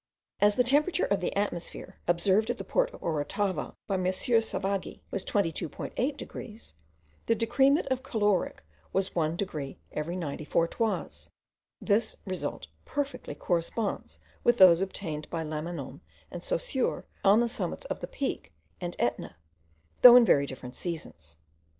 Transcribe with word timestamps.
As 0.39 0.55
the 0.55 0.63
temperature 0.63 1.05
of 1.05 1.19
the 1.21 1.35
atmosphere, 1.35 1.99
observed 2.07 2.49
at 2.49 2.57
the 2.57 2.63
port 2.63 2.89
of 2.91 3.03
Orotava 3.03 3.75
by 3.85 3.93
M. 3.93 4.05
Savagi, 4.05 5.01
was 5.11 5.23
22.8 5.23 6.17
degrees, 6.17 6.73
the 7.27 7.35
decrement 7.35 7.85
of 7.91 8.01
caloric 8.01 8.63
was 8.93 9.13
one 9.13 9.35
degree 9.35 9.77
every 9.91 10.15
94 10.15 10.69
toises. 10.69 11.29
This 11.79 12.17
result 12.25 12.65
perfectly 12.83 13.35
corresponds 13.35 14.19
with 14.43 14.57
those 14.57 14.81
obtained 14.81 15.29
by 15.29 15.43
Lamanon 15.43 15.99
and 16.31 16.41
Saussure 16.41 17.05
on 17.23 17.39
the 17.39 17.47
summits 17.47 17.85
of 17.85 17.99
the 17.99 18.07
Peak 18.07 18.51
and 18.81 18.95
Etna, 18.97 19.35
though 20.01 20.15
in 20.15 20.25
very 20.25 20.47
different 20.47 20.73
seasons. 20.73 21.37